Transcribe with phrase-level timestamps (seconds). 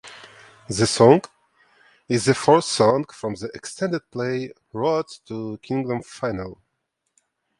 [0.67, 1.21] The song
[2.09, 6.59] is the fourth song from the extended play "Road to Kingdom Final".